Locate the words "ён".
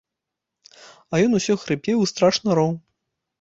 1.25-1.31